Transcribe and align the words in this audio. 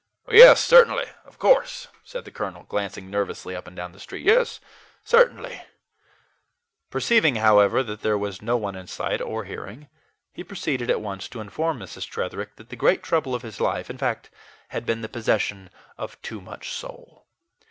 "Yes, 0.31 0.63
certainly, 0.63 1.05
of 1.25 1.37
course," 1.37 1.87
said 2.03 2.25
the 2.25 2.31
colonel, 2.31 2.63
glancing 2.63 3.11
nervously 3.11 3.55
up 3.55 3.67
and 3.67 3.75
down 3.75 3.91
the 3.91 3.99
street 3.99 4.25
"yes, 4.25 4.59
certainly." 5.03 5.61
Perceiving, 6.89 7.35
however, 7.35 7.83
that 7.83 8.01
there 8.01 8.17
was 8.17 8.41
no 8.41 8.57
one 8.57 8.75
in 8.75 8.87
sight 8.87 9.21
or 9.21 9.43
hearing, 9.45 9.89
he 10.33 10.43
proceeded 10.43 10.89
at 10.89 11.01
once 11.01 11.29
to 11.29 11.39
inform 11.39 11.77
Mrs. 11.77 12.07
Tretherick 12.09 12.55
that 12.55 12.69
the 12.69 12.75
great 12.75 13.03
trouble 13.03 13.35
of 13.35 13.43
his 13.43 13.61
life, 13.61 13.91
in 13.91 13.99
fact, 13.99 14.31
had 14.69 14.87
been 14.87 15.01
the 15.01 15.07
possession 15.07 15.69
of 15.99 16.19
too 16.23 16.41
much 16.41 16.71
soul. 16.71 17.27